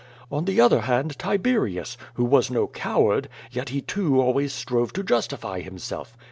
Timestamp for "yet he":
3.51-3.81